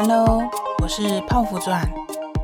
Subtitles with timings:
[0.00, 0.48] Hello，
[0.80, 1.84] 我是泡芙钻，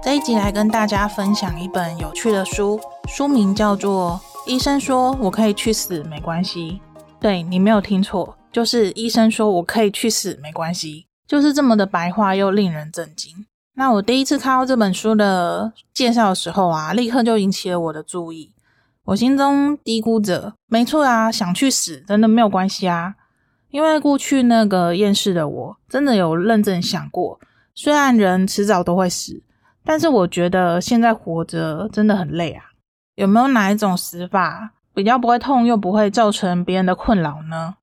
[0.03, 4.21] 这一集来跟大家分享一本有趣的书，书名叫做
[4.51, 6.81] 《医生说我可以去死没关系》。
[7.21, 13.47] 对，你没有听错，就是医生说我可以去死没关系，就是这么的白话又令人震惊。
[13.75, 18.51] 那我第一次看到这本书的介绍的时候啊，立刻就引起了我的注意。
[19.05, 23.15] 我心中嘀咕着：没错啊，想去死真的没有关系啊。
[23.75, 27.41] 因为过去那个厌世的我，真的有认真想过，
[27.75, 29.43] 虽然人迟早都会死，
[29.83, 32.67] 但是我觉得现在活着真的很累啊。
[33.17, 37.75] 有没有哪一种死法比较不会痛，又不会造成别人的困扰呢？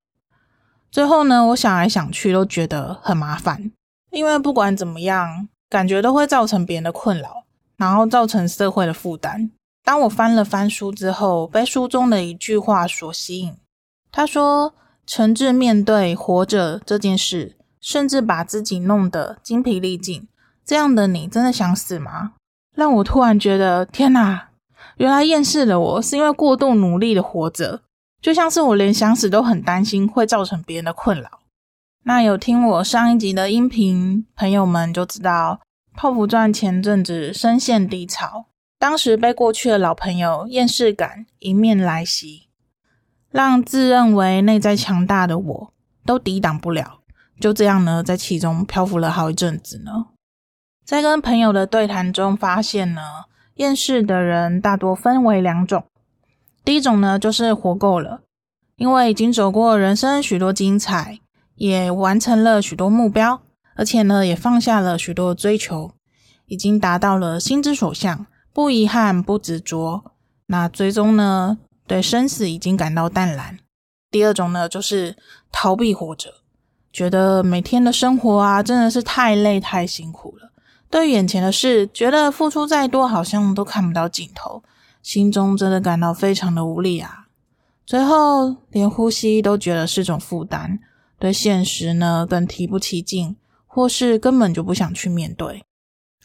[0.90, 3.70] 最后呢，我想来想去都觉得很麻烦，
[4.12, 7.44] 因为不管怎么样，感觉都会造成别人的困扰，
[7.76, 9.52] 然后造成社会的负担。
[9.84, 13.54] 当我翻了翻书之后，被书中的一句话所吸引。
[14.10, 14.74] 他说
[15.06, 20.28] ：“诚挚面对活着这件事，甚至把自己弄得精疲力尽，
[20.66, 22.34] 这样的你真的想死吗？”
[22.76, 24.50] 让我突然觉得，天哪！
[24.98, 27.82] 原来厌世的我是因为过度努力的活着，
[28.22, 31.40] 就像是我连想死都很担心会造成别人的困扰。
[32.04, 35.60] 那有听我上一集的音频朋友们就知道，
[35.96, 38.46] 泡芙传前阵子深陷低潮。
[38.80, 42.48] 当时被过去的老朋友厌世感迎面来袭，
[43.32, 45.74] 让自认为内在强大的我
[46.06, 47.00] 都抵挡不了。
[47.40, 50.08] 就这样呢，在其中漂浮了好一阵子呢。
[50.86, 53.02] 在跟朋友的对谈中发现呢，
[53.56, 55.86] 厌世的人大多分为两种。
[56.64, 58.22] 第一种呢，就是活够了，
[58.76, 61.20] 因为已经走过人生许多精彩，
[61.56, 63.42] 也完成了许多目标，
[63.76, 65.92] 而且呢，也放下了许多追求，
[66.46, 68.28] 已经达到了心之所向。
[68.54, 70.04] 不遗憾，不执着，
[70.48, 73.60] 那最终呢，对生死已经感到淡然。
[74.10, 75.16] 第二种呢，就是
[75.52, 76.34] 逃避活着，
[76.92, 80.52] 觉得每天的生活啊，真的是太累太辛苦了。
[80.90, 84.62] 对眼前的事，觉得付出再多，好像都看不到尽头，
[85.02, 87.28] 心中真的感到非常的无力啊。
[87.86, 90.80] 最后，连呼吸都觉得是种负担，
[91.18, 95.64] 对现实呢，更提不起劲，或是根本就不想去面对。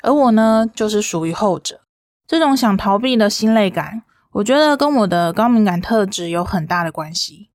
[0.03, 1.81] 而我呢，就是属于后者。
[2.27, 4.03] 这种想逃避的心累感，
[4.37, 7.49] 我觉得跟我的高敏感特质有很大的关系。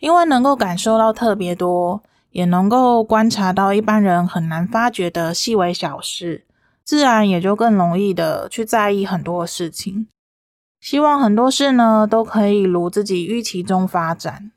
[0.00, 6.44] 因为能够感受到特别多，也能够观察到一般人很难发觉的细微小事，
[6.84, 10.08] 自然也就更容易的去在意很多的事情。
[10.80, 14.50] 希望很多事呢都可以如自己预期中发展，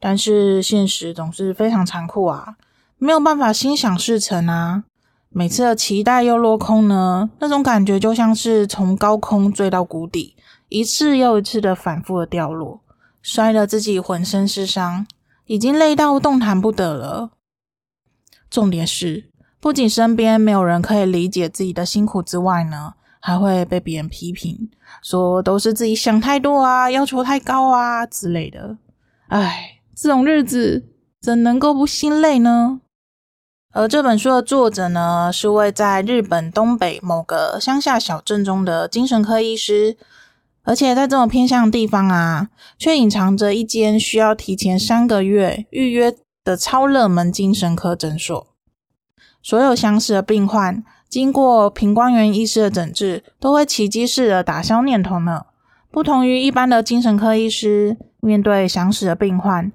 [0.00, 2.54] 但是现实总是非常残酷啊，
[2.98, 4.84] 没有办法心想事成啊。
[5.28, 10.34] 每次的期待又落空呢，那种感觉就像是从高空坠到谷底，
[10.68, 12.80] 一次又一次的反复的掉落，
[13.22, 15.06] 摔得自己浑身是伤，
[15.46, 17.30] 已经累到动弹不得了。
[18.50, 24.70] 重点是，不仅身边没有人可以理解自己的辛苦之外呢，还会被别人批评，
[25.02, 28.76] 说都是自己想太多啊，要求太高啊之类的。
[29.28, 30.84] 唉，这种日子
[31.20, 32.80] 怎能够不心累呢？
[33.72, 39.98] 而这本书的作者呢，是位在日本东北某个乡下小镇中的精神科医师，
[40.66, 46.12] 而且在这么偏向的地方啊，却隐藏着一间需要提前三个月预约
[46.42, 48.48] 的超热门精神科诊所。
[49.40, 55.46] 所有相识的病患，经过平光源医师的诊治，都会奇迹式的打消念头呢。
[55.92, 59.70] 不同于一般的精神科医师，面对想死的病患，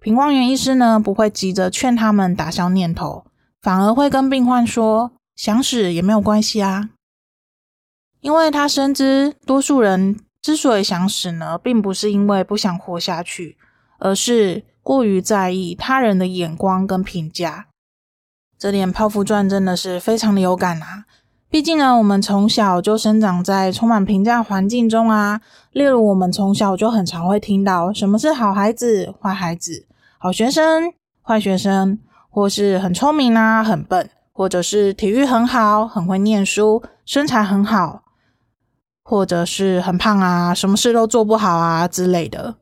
[0.00, 3.24] 平光源医师呢，不会急着劝他们打消念头。
[3.60, 6.90] 反而会跟病患说，想死也没有关系啊，
[8.20, 13.56] 因为他深知多数人之所以想死呢，并不是因为不想活下去，
[13.98, 17.66] 而是过于在意他人的眼光跟评价。
[18.58, 21.04] 这点泡芙传真的是非常的有感啊！
[21.48, 25.40] 毕竟呢，我们从小就生长在充满评价环境中啊，
[25.72, 29.86] 例如我们从小就很常会听到什么是好孩子、坏孩子、
[30.18, 30.92] 好学生、
[31.22, 31.98] 坏学生。
[32.32, 38.04] 或是很聪明啊，很笨，或者是体育很好，很会念书，身材很好，
[39.10, 42.54] 或者是很胖啊，什么事都做不好啊之类的。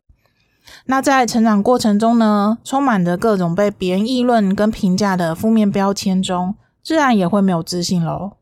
[0.87, 8.39] 那在成长过程中呢，充满着各种被别人议论跟评价的负面标签中，自然也会没有自信咯，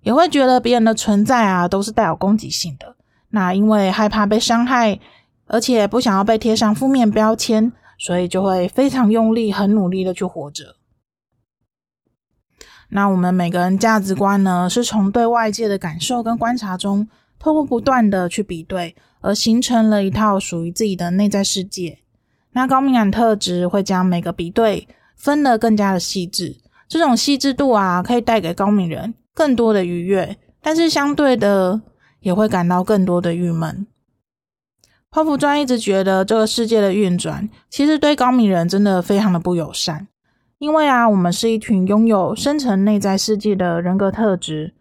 [0.00, 2.96] 也会觉得别人的存在啊都是带有攻击性的。
[3.28, 4.98] 那因为害怕被伤害，
[5.46, 7.70] 而且不想要被贴上负面标签。
[7.96, 10.74] 所以就会非常用力、很努力的去活着。
[12.96, 17.08] 那我们每个人价值观呢，是从对外界的感受跟观察中，
[17.40, 21.98] 透过不断的去比对，而形成了一套属于自己的内在世界。
[22.52, 24.86] 那高敏感特质会将每个比对
[25.16, 26.56] 分得更加的细致，
[26.86, 31.82] 这种细致度啊，可以带给高敏人更多的愉悦，但是相对的
[32.20, 33.84] 也会感到更多的郁闷。
[35.10, 40.06] 泡芙专一直觉得这个世界的运转，其实对高敏人真的非常的不友善，
[40.64, 44.72] 因为啊，我们是一群拥有深层内在世界的人格特质。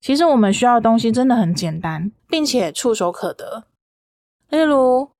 [0.00, 3.64] 其实我们需要的东西真的很简单，并且触手可得。
[4.48, 5.10] 例如，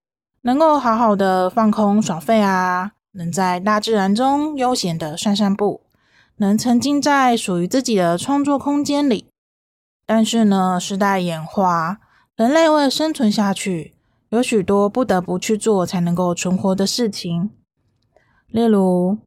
[0.40, 5.82] 能够好好的放空耍废啊，能在大自然中悠闲的散散步，
[6.36, 9.26] 能沉浸在属于自己的创作空间里。
[10.06, 11.98] 但是呢，时代演化，
[12.36, 13.92] 人类为了生存下去，
[14.30, 17.50] 有许多不得不去做才能够存活的事情。
[18.46, 19.18] 例如，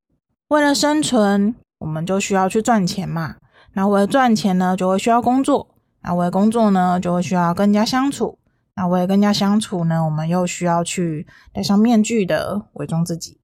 [0.50, 3.36] 为了生存，我们就需要去赚钱嘛。
[3.74, 5.68] 那为了赚钱呢，就会需要工作；
[6.02, 8.40] 那为了工作呢，就会需要跟人家相处；
[8.76, 13.40] 那为了跟人家相处呢，我们又需要去戴上面具的伪装自己。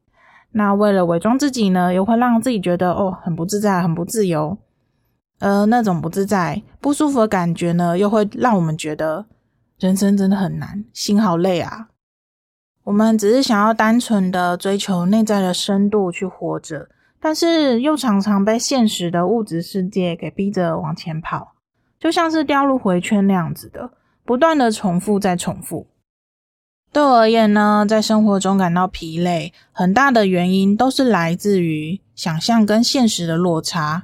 [0.54, 4.58] 那为了伪装自己呢，又会让自己觉得哦，很不自在，很不自由。
[5.38, 9.28] 呃，那种不自在、不舒服的感觉呢，又会让我们觉得
[9.78, 11.90] 人生真的很难，心好累啊。
[12.86, 16.90] 我们只是想要单纯的追求内在的深度去活着。
[17.26, 21.56] 但是又常常被现实的物质世界给逼着往前跑，
[22.00, 23.90] 就像是掉入回圈那样子的，
[24.24, 25.88] 不断的重复再重复。
[26.94, 34.04] 对我而言呢，在生活中感到疲累，很大的原因都是来自于想象跟现实的落差。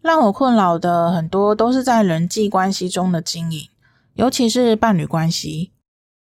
[0.00, 3.68] 让我困扰的很多都是在人际关系中的经营，
[4.14, 5.72] 尤其是伴侣关系。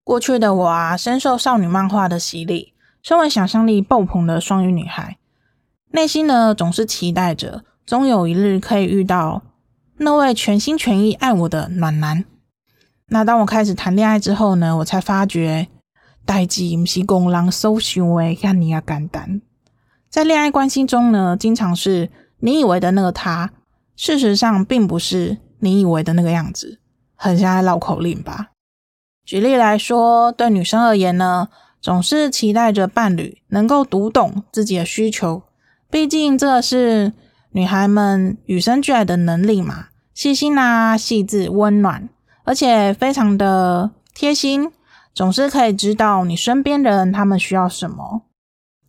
[0.06, 5.18] 过去的我啊，深受少女漫画的洗礼，身为想象力爆棚的双鱼女孩。
[5.92, 9.42] 内心呢，总是期待着，终有一日可以遇到
[9.98, 12.26] 那位全心全意爱我的暖男。
[13.08, 15.68] 那当我开始谈恋爱之后呢，我才发觉，
[16.26, 19.42] 代际不是公人所想的遐尔啊简单。
[20.12, 23.52] 在恋爱关系中呢，经常是你以为的那个他，
[23.96, 26.80] 事实上并不是你以为的那个样子，
[27.16, 28.52] 很像在绕口令吧？
[29.26, 31.50] 举例来说，对女生而言呢，
[31.82, 35.42] 总是期待着伴侣能够读懂自己的需求。
[35.92, 37.14] 毕竟这是
[37.52, 42.08] 女孩们与生俱来的能力嘛，细心啊、细致、温暖，
[42.44, 44.72] 而且非常的贴心，
[45.16, 48.24] 总是可以知道你身边的人他们需要什么。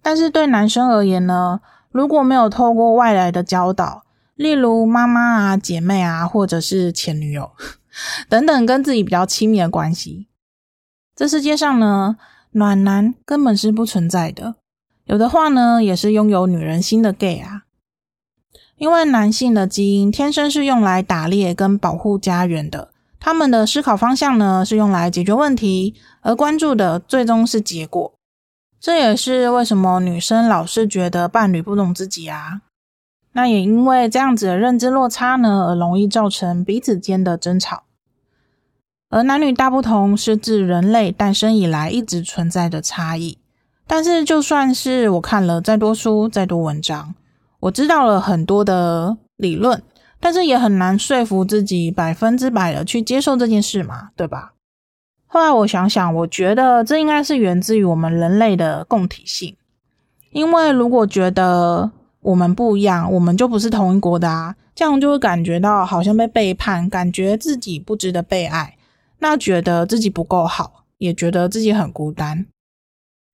[0.02, 1.60] 但是对男生而言呢，
[1.90, 4.04] 如果没有透过外来的教导，
[4.34, 7.50] 例如妈妈啊、姐妹啊，或者是前女友
[8.28, 10.28] 等等，跟自己比较亲密的关系，
[11.16, 12.16] 这世界上呢，
[12.52, 14.56] 暖男根本是不存在的。
[15.10, 17.62] 有的话呢，也是拥有女人心的 gay 啊，
[18.76, 28.14] 因为男性的基因天生是用来打猎跟保护家园的，他们的思考方向呢是用来解决问题，而关注的最终是结果。
[28.78, 32.60] 这也是为什么女生老是觉得伴侣不懂自己啊。
[33.32, 37.82] 那也因为这样子的认知落差呢，而容易造成彼此间的争吵。
[39.08, 43.39] 而男女大不同是自人类诞生以来一直存在的差异。
[43.92, 47.12] 但是，就算是我看了再多书、再多文章，
[47.58, 49.82] 我知道了很多的理论，
[50.20, 54.52] 但是也很难说服自己百分之百的去接受这件事嘛，对吧？
[55.26, 59.56] 后来我想想，我觉得这应该是源自于我们人类的共体性，
[60.30, 68.76] 因为如果觉得我们不一样，我们就不是同一国的啊，这样就会感觉到好像被背叛，感觉自己不值得被爱，
[69.18, 72.46] 那觉得自己不够好，也觉得自己很孤单。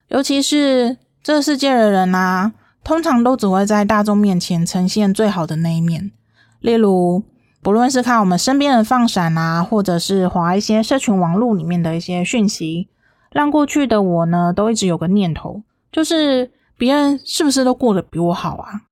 [0.09, 2.53] 尤其是这个世界的人啊，
[2.85, 6.13] 通常都只会在大众面前呈现最好的那一面。
[6.61, 7.25] 例如，
[7.61, 12.89] 不论是看我们身边人放闪啊，或者是划一些社群网络里面的一些讯息，
[13.33, 18.83] 让过去的我呢，都一直有个念头，就是别人是不是都过得比我好啊？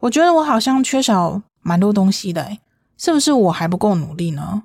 [0.00, 2.60] 我觉得我好像缺少蛮多东西的，诶，
[2.98, 4.64] 是不是我还不够努力呢？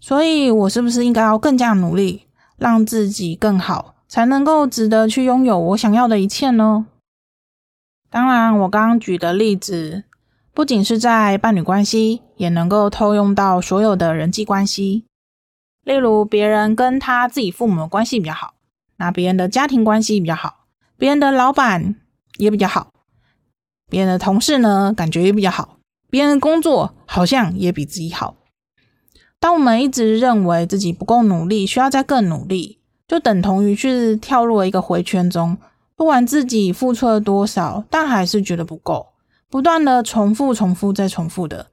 [0.00, 3.94] 所以我是不是应该要更加努力，让自己更好？
[4.10, 6.86] 才能够值得去拥有我想要的一切呢？
[8.10, 10.02] 当然，我刚刚举的例子
[10.52, 15.04] 不仅是在伴侣关系，也能够套用到所有的人际关系。
[15.84, 18.54] 例如，别人跟他自己父母的关系比较好，
[18.96, 20.66] 那别人的家庭关系比较好，
[20.98, 21.94] 别人的老板
[22.38, 22.92] 也比较好，
[23.88, 25.76] 别人的同事呢，感觉也比较好，
[26.10, 28.34] 别人的工作好像也比自己好。
[29.38, 32.79] 当我们一直认为自己不够努力，需要再更努力。
[33.10, 35.58] 就等同于去跳入了一个回圈中，
[35.96, 39.04] 不管自己付出了多少，但还是觉得不够，
[39.48, 41.66] 不断的重复、重复再重复的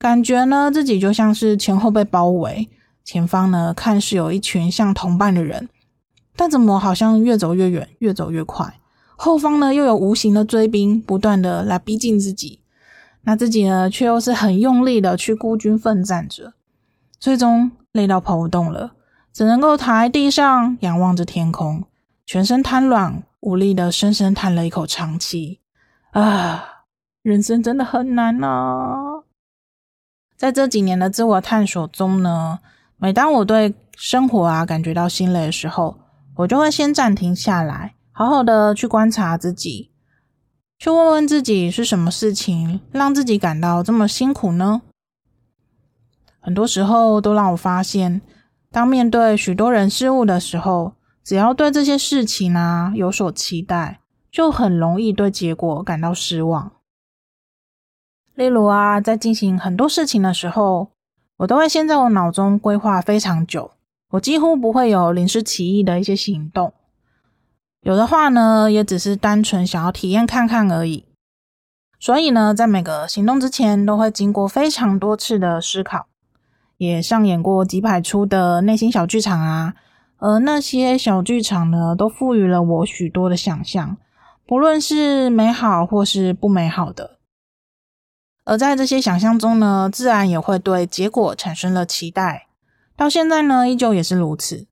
[0.00, 2.68] 感觉呢，自己就像是前后被包围，
[3.04, 5.68] 前方呢看似有一群像同伴的人，
[6.34, 8.74] 但怎么好像越走越远，越走越快，
[9.14, 12.58] 后方呢又有无形的追兵不断的来逼近自己，
[13.22, 16.54] 那自己呢，却又是很用力的去孤军奋战着，
[17.20, 18.94] 最终累到跑不动了，
[19.32, 21.84] 只能够躺在地上仰望着天空，
[22.26, 25.60] 全身瘫软无力的深深叹了一口长气。
[26.12, 26.84] 啊，
[27.22, 29.22] 人生真的很难啊！
[30.36, 32.58] 在这几年的自我探索中呢，
[32.96, 35.98] 每当我对生活啊感觉到心累的时候，
[36.36, 39.90] 我就会先暂停下来，好好的去观察自己，
[40.78, 44.82] 去问问自己是什么事情让自己感到这么辛苦呢？
[46.40, 48.22] 很多时候都让我发现，
[48.72, 50.92] 当面对许多人事物的时候，
[51.24, 54.00] 只要对这些事情啊有所期待，
[54.30, 56.70] 就很容易对结果感到失望。
[58.34, 60.90] 例如啊，在进行很多事情的时候，
[61.38, 63.72] 我都会先在我脑中规划非常久，
[64.10, 66.72] 我几乎不会有临时起意的一些行动。
[67.82, 71.06] 有的话呢，也只是单纯想要体验看看而已。
[71.98, 76.06] 所以呢，在每个行动之前，都会经过非常多次的思考，
[76.80, 79.74] 也上演过几百出的内心小剧场啊。
[80.16, 83.98] 而那些小剧场呢，都赋予了我许多的想象，
[84.46, 87.18] 不论是美好或是不美好的。
[88.44, 92.46] 而在这些想象中呢，自然也会对结果产生了期待。
[92.96, 94.66] 到现在呢，依旧也是如此。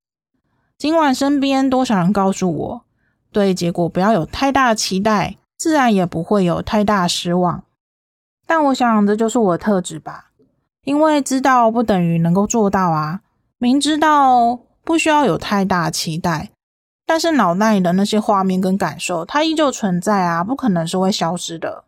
[0.78, 2.82] 尽管身边多少人告诉我，
[3.30, 7.64] 对结果不要有太大的期待，自然也不会有太大失望。
[8.46, 10.27] 但我想，这就是我的特质吧。
[10.88, 13.20] 因为知道不等于能够做到啊。
[13.58, 16.50] 明知道不需要有太大期待，
[17.04, 21.84] 但是脑袋里的那些画面跟感受，它依旧存在啊，不可能是会消失的。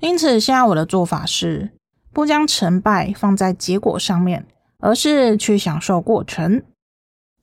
[0.00, 1.72] 因此，现在我的做法是
[2.10, 4.46] 不将成败放在结果上面，
[4.78, 6.62] 而是去享受过程。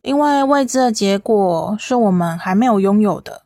[0.02, 3.44] 因为未知的结果是我们还没有拥有的，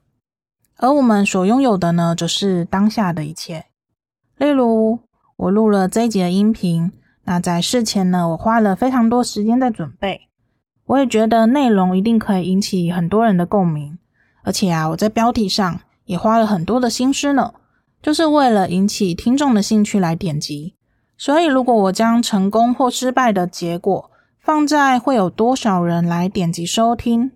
[0.77, 3.65] 而我们所拥有的呢，就是当下的一切。
[4.37, 4.99] 例如，
[5.37, 6.91] 我录了这一集的音频，
[7.25, 10.21] 那在事前呢，我花了非常多时间在准备，
[10.87, 13.99] 我也觉得内容一定可以引起很多人的共鸣，
[14.43, 17.53] 而且啊，我在标题上也花了很多的心思呢。
[18.01, 20.75] 就是为了引起听众的兴趣来点击，
[21.17, 27.31] 所以如果我将成功或失败的结果放在会有多少人来点击收听，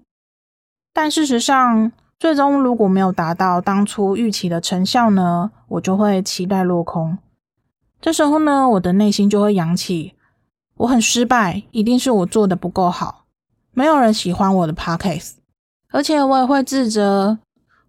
[0.93, 7.17] 但事实上最终如果没有达到当初预期的成效呢，我就会期待落空。
[8.01, 10.15] 这时候呢，我的内心就会扬起，
[10.75, 13.25] 我很失败，一定是我做的不够好，
[13.71, 15.33] 没有人喜欢我的 podcast，
[15.91, 17.37] 而且我也会自责。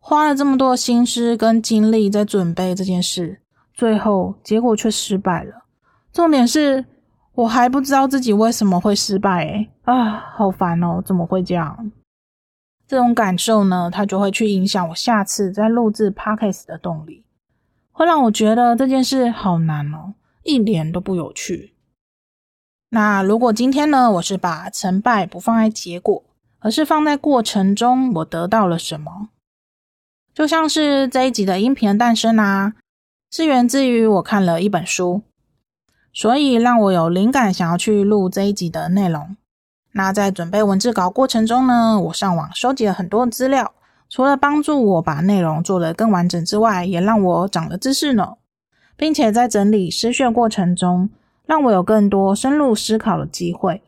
[0.04, 3.40] 花了这么多心思跟精力在准备这件事，
[3.73, 5.64] 最后结果却失败了。
[6.12, 6.85] 重点是
[7.35, 11.00] 我还不知道自己为什么会失败，欸，诶啊，好烦哦！
[11.07, 11.90] 怎么会这样？
[12.87, 17.25] 这种感受呢，它就会去影响我下次再录制 Podcast 的动力，
[17.92, 21.75] 会让我觉得这件事好难哦，一点都不有趣。
[22.90, 26.25] 那如果今天呢，我是把成败不放在结果，
[26.58, 29.28] 而是放在过程中，我得到了什么？
[30.34, 32.75] 就像是这一集的音频的诞生啊，
[33.30, 35.22] 是源自于我看了一本书，
[36.12, 39.37] 所以让我有灵感想要去录这一集的内容。
[39.92, 43.75] 那在准备文字稿过程中呢，我上网收集了很多资料，
[44.12, 48.35] 除了帮助我把内容做得更完整之外，也让我长了知识呢，
[48.95, 51.09] 并且在整理思绪过程中，
[51.47, 53.81] 让我有更多深入思考的机会，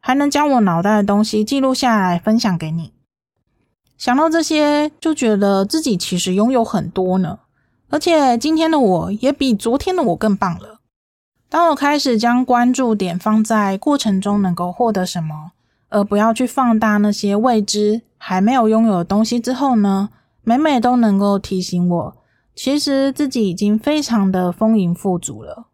[0.00, 2.94] 还能将我脑袋的东西记录下来分享给你。
[3.98, 7.40] 想到这些，就觉得自己其实拥有很多呢，
[7.90, 10.80] 而且今天的我也比昨天的我更棒了。
[11.50, 15.52] 当我开始将关注点放在过程中能够获得什么，
[15.88, 20.10] 而不要去放大那些未知还没有拥有的东西之后呢，
[20.42, 22.16] 每每都能够提醒我，
[22.54, 25.68] 其实自己已经非常的丰盈富足了。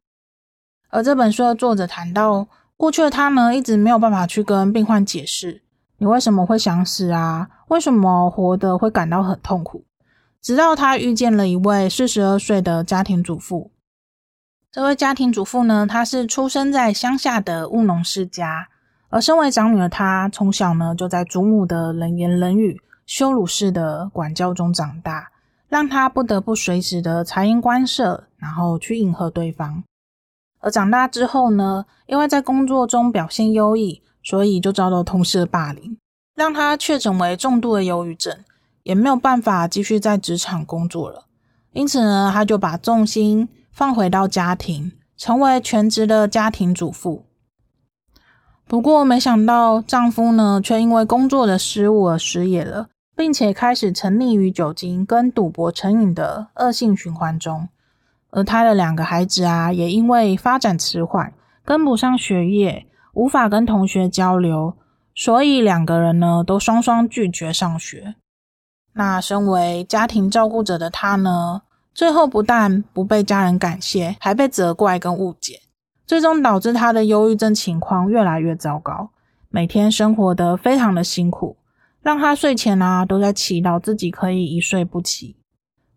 [0.90, 5.62] 而这本书的作者谈到，过去的他呢，一直没有办法去跟病患解释。
[5.98, 7.48] 你为什么会想死啊？
[7.68, 9.84] 为什么活得会感到很痛苦？
[10.42, 13.70] 直到他遇见了一位四十二岁的家庭主妇。
[14.72, 18.68] 这位家庭主妇呢，她是出生在乡下的务农世家，
[19.12, 25.30] 而身为长女的她，从小呢就在祖母的冷言冷语、羞辱式的管教中长大，
[25.68, 29.84] 让她不得不随时的察言观色，然后去迎合对方。
[30.58, 34.02] 而长大之后呢，因为在工作中表现优异。
[34.24, 35.98] 所以就遭到同事的霸凌，
[36.36, 38.32] 让她确诊为重度的忧郁症，
[38.84, 41.24] 也没有办法继续在职场工作了。
[41.72, 47.24] 因此呢，她就把重心放回到家庭，成为全职的家庭主妇。
[48.72, 57.68] 不过，没想到丈夫呢，却因为工作的失误而失业了，并且开始沉溺于酒精跟赌博成瘾的恶性循环中。
[58.30, 61.34] 而他的两个孩子啊，也因为发展迟缓，
[61.66, 64.72] 跟不上学业，无法跟同学交流，
[65.14, 68.14] 所以两个人呢都双双拒绝上学。
[68.94, 71.60] 那身为家庭照顾者的他呢，
[71.92, 75.60] 最后不但不被家人感谢，还被责怪跟误解，
[76.06, 79.10] 最终导致他的忧郁症情况越来越糟糕，
[79.48, 81.56] 每天生活得非常的辛苦，
[82.00, 85.36] 让他睡前啊都在祈祷自己可以一睡不起，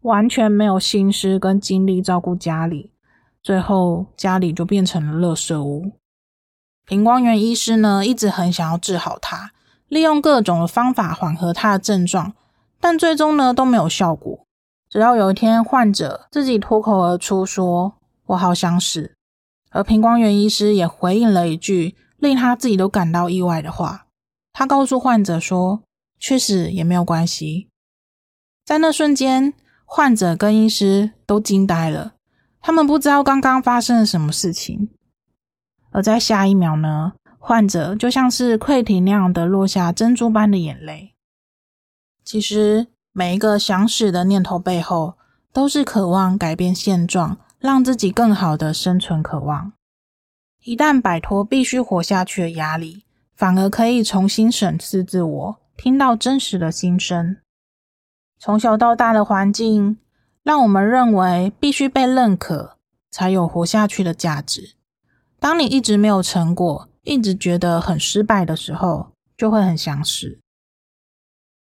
[0.02, 2.92] 完全没有心思跟精力照顾家里，
[3.42, 5.92] 最后家里就变成了垃圾屋。
[6.86, 9.52] 平光源医师呢，一直很想要治好他，
[9.88, 12.34] 利用各种的方法缓和他的症状。
[12.78, 14.46] 但最终呢都没有效果。
[14.88, 17.96] 直到有一天，患者自己脱口而出说
[18.28, 19.15] ：“我好想死。”
[19.76, 24.08] 而平光源医师也回应了一句令他自己都感到意外的话。
[24.54, 25.84] 他告诉患者说
[26.18, 27.68] ：“去死也没有关系。”
[28.64, 29.54] 在那瞬间，
[29.84, 32.14] 患者跟医师都惊呆了。
[32.62, 34.92] 他们不知道刚刚发生了什么事情。
[35.92, 41.14] 而在下一秒呢，患者就像是溃堤那样的落下珍珠般的眼泪。
[42.24, 45.18] 其实每一个想死的念头背后，
[45.52, 49.74] 都是渴望改变现状，让自己更好的生存渴望。
[50.64, 53.04] 一旦摆脱必须活下去的压力，
[53.36, 57.38] 反而可以重新审视自我，听到真实的心声。
[58.40, 59.98] 从小到大的环境，
[60.44, 62.78] 让我们认为必须被认可，
[63.12, 64.76] 才有活下去的价值。
[65.40, 70.40] 当你一直没有成果，一直觉得很失败的时候，就会很想死。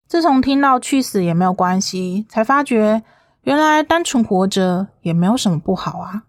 [0.06, 3.02] 自从听到去死也没有关系，才发觉
[3.42, 6.24] 原来单纯活着也没有什么不好啊。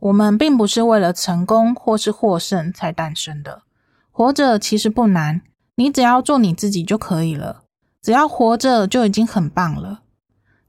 [0.00, 3.62] 我们并不是为了成功或是获胜才诞生的，
[4.10, 5.40] 活着其实不难，
[5.76, 7.62] 你只要做你自己就可以了。
[8.02, 10.02] 只要活着就已经很棒了，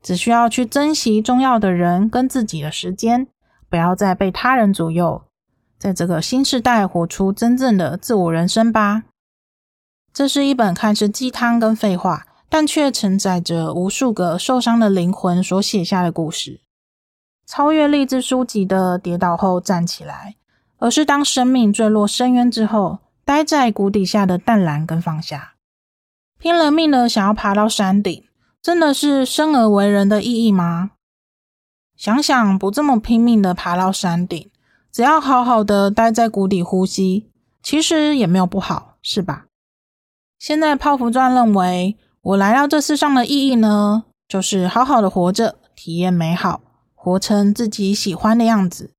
[0.02, 3.28] 只需要去珍惜重要的人跟自己的时间，
[3.70, 5.26] 不要再被他人左右，
[5.78, 9.04] 在这个新时代活出真正的自我人生吧。
[10.13, 16.62] 这是一本看似鸡汤跟废话，但却承载着无数个受伤的灵魂所写下的故事。
[17.46, 20.38] 超越励志书籍的跌倒后站起来，
[20.78, 25.56] 而是当生命坠落深渊之后，待在谷底下的淡然跟放下。
[26.39, 28.24] 拼了命的想要爬到山顶，
[28.62, 30.91] 真的是生而为人的意义吗？
[31.98, 34.50] 想想不这么拼命的爬到山顶，
[34.94, 37.30] 只要好好的待在谷底呼吸，
[37.62, 39.48] 其实也没有不好，是吧？
[40.39, 46.60] 现在泡芙传认为，我来到这世上的意义呢，就是好好的活着，体验美好，
[46.96, 48.90] 活成自己喜欢的样子。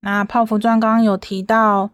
[0.00, 1.90] 那泡芙钻刚刚有提到，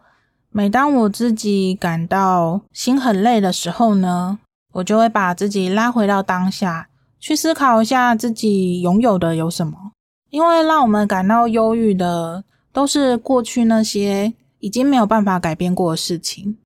[0.49, 4.39] 每当我自己感到心很累的时候呢，
[4.73, 6.89] 我就会把自己拉回到当下，
[7.21, 9.93] 去思考一下自己拥有的有什么。
[10.31, 16.57] 因为让我们感到忧郁的，都是过去那些已经没有办法改变过的事情。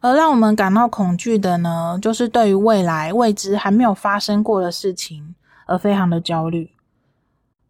[0.00, 5.34] 而让我们感到恐惧的呢，就是对于未来未知还没有发生过的事情
[5.66, 6.72] 而非常的焦虑。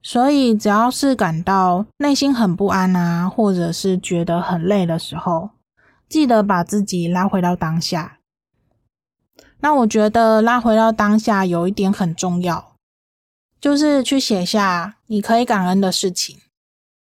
[0.03, 5.51] 所以，只要是感到内心很不安啊，或者是觉得很累的时候，
[6.09, 8.19] 记得把自己拉回到当下。
[9.61, 12.75] 那我觉得拉回到当下有一点很重要，
[13.61, 16.39] 就是去写下你可以感恩的事情。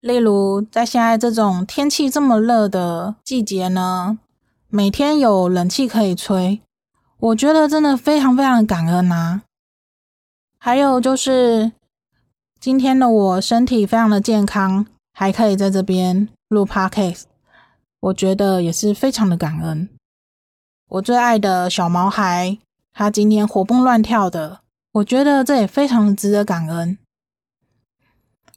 [0.01, 4.19] 例如，在现在这种天气这么热的季节呢，
[4.73, 6.61] 每天有冷气可以吹，
[7.19, 9.41] 我觉得真的非常非常感恩呐、啊。
[10.57, 11.73] 还有就是
[12.57, 17.23] 今天的我身体非常的健康，还可以在这边录 podcast，
[17.99, 19.89] 我觉得也是非常的感恩。
[20.87, 22.57] 我最爱的小毛孩，
[22.93, 24.61] 他今天活蹦乱跳的，
[24.93, 26.97] 我觉得这也非常值得感恩。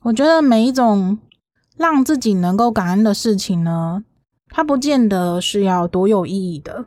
[0.03, 1.18] 我觉得每一种
[1.77, 4.05] 让自己能够感恩的事情呢，
[4.56, 6.84] 它不见得是要多有意义的，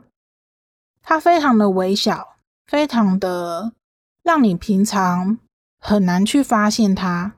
[1.02, 3.74] 它非常的微小，非常的
[4.22, 5.36] 让你平常
[5.78, 7.34] 很难去发现它。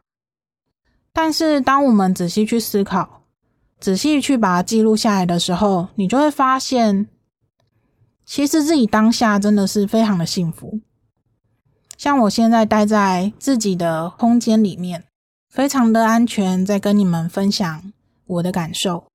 [1.13, 3.25] 但是当我们仔细去思考，
[3.81, 7.09] 仔细去把它记录下来的时候，你就会发现，
[8.25, 10.79] 其实自己当下真的是非常的幸福。
[11.97, 15.07] 像我现在待在自己的空间里面，
[15.49, 17.93] 非常的安全，在跟你们分享
[18.27, 19.10] 我的感受。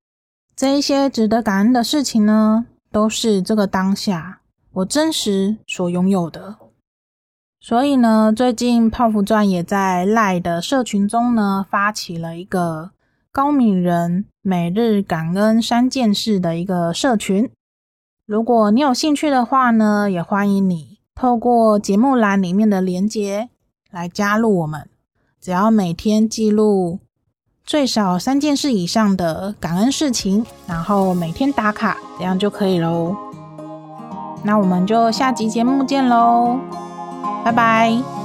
[0.55, 4.39] 这一些值得感恩的事情呢，都是这个当下
[4.71, 6.55] 我真实所拥有的。
[7.59, 12.91] 所以呢，最近泡芙传也在赖的社群中呢，发起了一个
[13.33, 17.51] 高敏人每日感恩三件事的一个社群。
[18.25, 23.49] 如果你有兴趣的话呢，也欢迎你透过节目栏里面的连结
[23.91, 24.87] 来加入我们。
[25.41, 26.99] 只要每天记录
[27.65, 33.15] 最少三件事以上的感恩事情，然后每天打卡，这样就可以喽。
[34.43, 36.59] 那我们就下集节目见喽，
[37.43, 38.24] 拜拜。